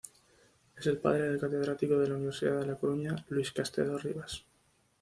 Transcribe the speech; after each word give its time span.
Es 0.77 0.87
el 0.87 0.97
padre 0.97 1.29
del 1.29 1.39
catedrático 1.39 1.95
de 1.99 2.07
la 2.07 2.15
Universidad 2.15 2.59
de 2.61 2.65
La 2.65 2.75
Coruña 2.75 3.15
Luis 3.29 3.51
Castedo 3.51 3.99
Ribas. 3.99 4.43